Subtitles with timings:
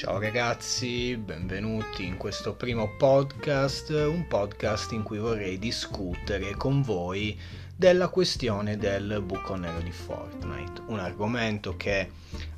[0.00, 7.38] Ciao ragazzi, benvenuti in questo primo podcast, un podcast in cui vorrei discutere con voi
[7.76, 12.12] della questione del buco nero di Fortnite, un argomento che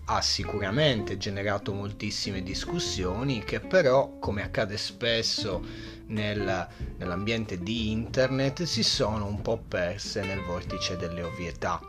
[0.05, 5.65] ha sicuramente generato moltissime discussioni che però, come accade spesso
[6.07, 11.81] nel, nell'ambiente di internet, si sono un po' perse nel vortice delle ovvietà.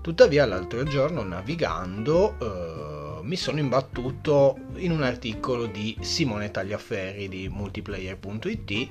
[0.00, 2.93] Tuttavia l'altro giorno navigando eh,
[3.24, 8.88] mi sono imbattuto in un articolo di Simone Tagliaferri di multiplayer.it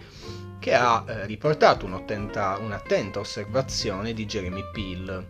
[0.60, 5.28] che ha eh, riportato un'attenta, un'attenta osservazione di Jeremy Peel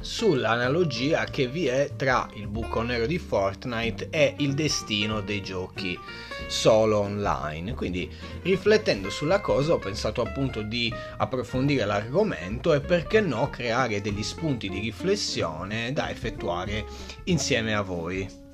[0.00, 5.98] sull'analogia che vi è tra il buco nero di Fortnite e il destino dei giochi
[6.46, 7.74] solo online.
[7.74, 8.10] Quindi
[8.42, 14.68] riflettendo sulla cosa ho pensato appunto di approfondire l'argomento e perché no creare degli spunti
[14.68, 16.84] di riflessione da effettuare
[17.24, 18.45] insieme a voi.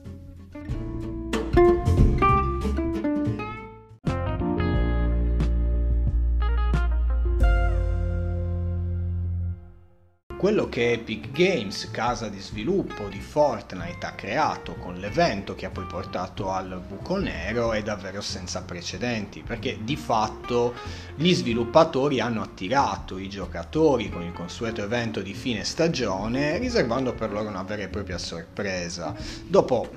[10.43, 15.71] Quello che Epic Games, casa di sviluppo di Fortnite, ha creato con l'evento che ha
[15.71, 20.75] poi portato al buco nero è davvero senza precedenti, perché di fatto
[21.15, 27.31] gli sviluppatori hanno attirato i giocatori con il consueto evento di fine stagione, riservando per
[27.31, 29.15] loro una vera e propria sorpresa.
[29.47, 29.91] Dopo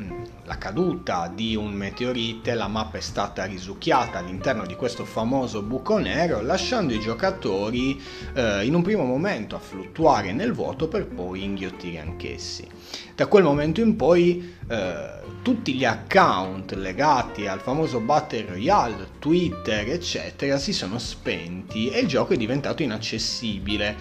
[0.44, 5.98] la caduta di un meteorite, la mappa è stata risucchiata all'interno di questo famoso buco
[5.98, 8.00] nero, lasciando i giocatori
[8.36, 12.68] eh, in un primo momento a fluttuare nel vuoto per poi inghiottire anch'essi.
[13.16, 19.90] Da quel momento in poi eh, tutti gli account legati al famoso Battle Royale, Twitter,
[19.90, 23.96] eccetera, si sono spenti e il gioco è diventato inaccessibile.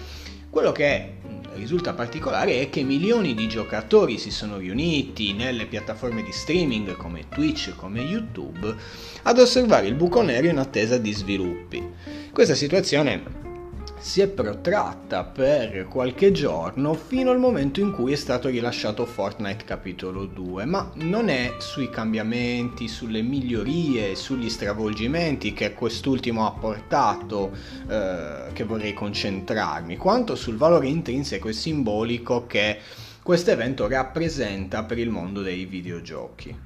[0.49, 1.13] Quello che
[1.55, 7.27] risulta particolare è che milioni di giocatori si sono riuniti nelle piattaforme di streaming come
[7.29, 8.75] Twitch, come YouTube,
[9.23, 11.83] ad osservare il buco nero in attesa di sviluppi.
[12.31, 13.44] Questa situazione
[14.05, 19.65] si è protratta per qualche giorno fino al momento in cui è stato rilasciato Fortnite
[19.65, 27.51] capitolo 2, ma non è sui cambiamenti, sulle migliorie, sugli stravolgimenti che quest'ultimo ha portato
[27.89, 32.77] eh, che vorrei concentrarmi, quanto sul valore intrinseco e simbolico che
[33.23, 36.64] questo evento rappresenta per il mondo dei videogiochi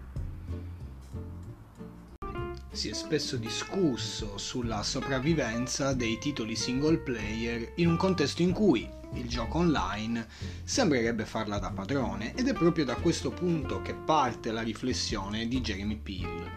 [2.79, 8.89] si è spesso discusso sulla sopravvivenza dei titoli single player in un contesto in cui
[9.13, 10.27] il gioco online
[10.63, 15.61] sembrerebbe farla da padrone ed è proprio da questo punto che parte la riflessione di
[15.61, 16.51] Jeremy Peel.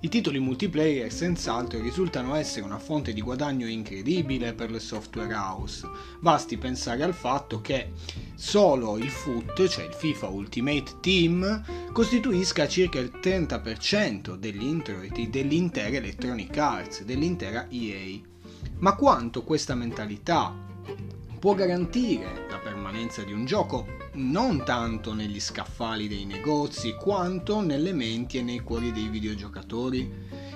[0.00, 5.88] I titoli multiplayer senz'altro risultano essere una fonte di guadagno incredibile per le software house,
[6.20, 7.92] basti pensare al fatto che
[8.36, 15.96] solo il FUT, cioè il FIFA Ultimate Team, costituisca circa il 30% degli introiti dell'intera
[15.96, 18.20] Electronic Arts, dell'intera EA.
[18.78, 20.54] Ma quanto questa mentalità
[21.38, 27.92] può garantire la permanenza di un gioco non tanto negli scaffali dei negozi quanto nelle
[27.92, 30.12] menti e nei cuori dei videogiocatori.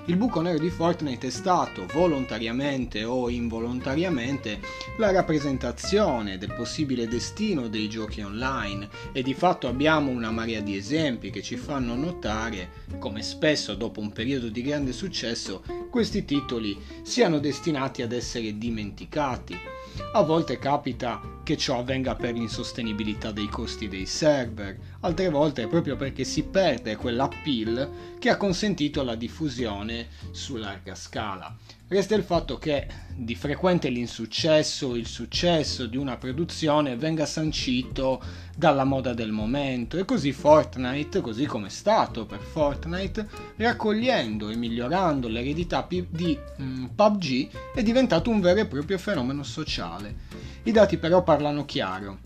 [0.07, 4.59] Il buco nero di Fortnite è stato, volontariamente o involontariamente,
[4.97, 10.77] la rappresentazione del possibile destino dei giochi online e di fatto abbiamo una marea di
[10.77, 16.77] esempi che ci fanno notare come spesso dopo un periodo di grande successo questi titoli
[17.03, 19.57] siano destinati ad essere dimenticati.
[20.15, 25.97] A volte capita che ciò avvenga per l'insostenibilità dei costi dei server, altre volte proprio
[25.97, 29.91] perché si perde quell'appeal che ha consentito la diffusione
[30.30, 31.56] su larga scala.
[31.88, 38.22] Resta il fatto che di frequente l'insuccesso, il successo di una produzione venga sancito
[38.56, 44.56] dalla moda del momento e così Fortnite, così come è stato per Fortnite, raccogliendo e
[44.56, 50.14] migliorando l'eredità di mm, PUBG è diventato un vero e proprio fenomeno sociale.
[50.62, 52.18] I dati però parlano chiaro.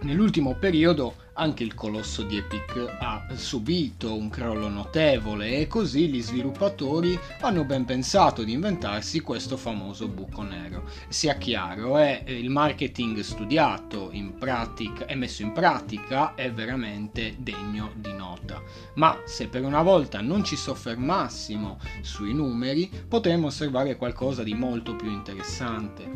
[0.00, 6.22] Nell'ultimo periodo anche il colosso di Epic ha subito un crollo notevole e così gli
[6.22, 10.84] sviluppatori hanno ben pensato di inventarsi questo famoso buco nero.
[11.08, 17.92] Sia chiaro, è eh, il marketing studiato pratica e messo in pratica è veramente degno
[17.96, 18.62] di nota.
[18.94, 24.94] Ma se per una volta non ci soffermassimo sui numeri, potremmo osservare qualcosa di molto
[24.94, 26.08] più interessante.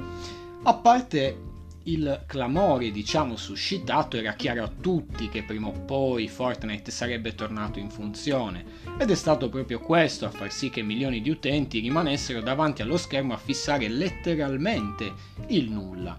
[0.62, 1.49] A parte
[1.92, 7.78] il clamore, diciamo, suscitato era chiaro a tutti che prima o poi Fortnite sarebbe tornato
[7.78, 8.64] in funzione
[8.98, 12.96] ed è stato proprio questo a far sì che milioni di utenti rimanessero davanti allo
[12.96, 15.12] schermo a fissare letteralmente
[15.48, 16.18] il nulla.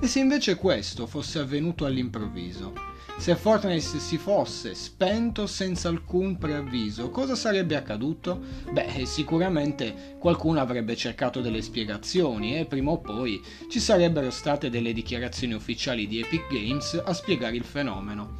[0.00, 2.91] E se invece questo fosse avvenuto all'improvviso?
[3.18, 8.40] Se Fortnite si fosse spento senza alcun preavviso, cosa sarebbe accaduto?
[8.72, 14.92] Beh, sicuramente qualcuno avrebbe cercato delle spiegazioni e prima o poi ci sarebbero state delle
[14.92, 18.38] dichiarazioni ufficiali di Epic Games a spiegare il fenomeno.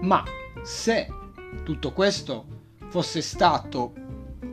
[0.00, 0.24] Ma
[0.62, 1.06] se
[1.62, 2.46] tutto questo
[2.88, 3.92] fosse stato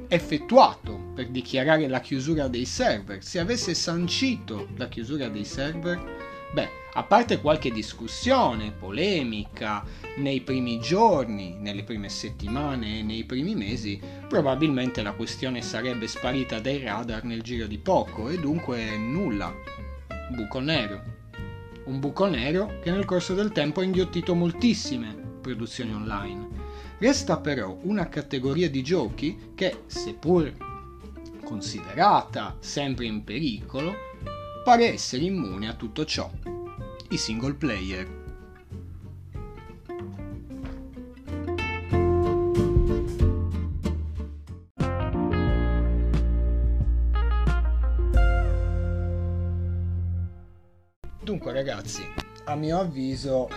[0.10, 6.21] effettuato per dichiarare la chiusura dei server, se avesse sancito la chiusura dei server,
[6.54, 9.84] beh, a parte qualche discussione, polemica,
[10.18, 16.60] nei primi giorni, nelle prime settimane e nei primi mesi, probabilmente la questione sarebbe sparita
[16.60, 19.54] dai radar nel giro di poco e dunque nulla.
[20.32, 21.20] Buco nero.
[21.86, 26.50] Un buco nero che nel corso del tempo ha inghiottito moltissime produzioni online.
[26.98, 30.54] Resta però una categoria di giochi che, seppur
[31.44, 33.94] considerata sempre in pericolo,
[34.64, 36.30] pare essere immune a tutto ciò
[37.12, 38.08] i single player.
[51.22, 52.08] Dunque ragazzi,
[52.46, 53.50] a mio avviso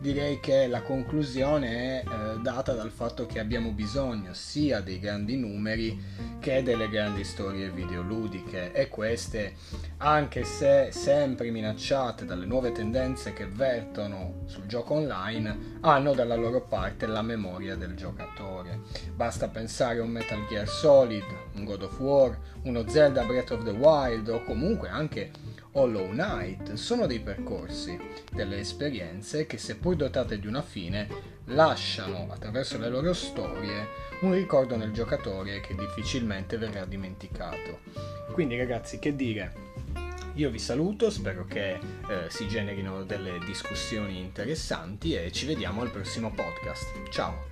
[0.00, 5.36] direi che la conclusione è eh, data dal fatto che abbiamo bisogno sia dei grandi
[5.36, 6.02] numeri
[6.40, 9.56] che delle grandi storie videoludiche e queste,
[9.98, 16.62] anche se sempre minacciate dalle nuove tendenze che vertono sul gioco online, hanno dalla loro
[16.62, 18.80] parte la memoria del giocatore.
[19.14, 21.24] Basta pensare a un Metal Gear Solid,
[21.56, 25.30] un God of War, uno Zelda Breath of the Wild o comunque anche
[25.72, 27.98] Hollow Knight sono dei percorsi,
[28.32, 31.08] delle esperienze che seppur dotate di una fine
[31.46, 33.86] lasciano attraverso le loro storie
[34.22, 37.80] un ricordo nel giocatore che difficilmente verrà dimenticato.
[38.32, 39.68] Quindi ragazzi, che dire?
[40.34, 41.80] Io vi saluto, spero che eh,
[42.28, 47.08] si generino delle discussioni interessanti e ci vediamo al prossimo podcast.
[47.10, 47.49] Ciao!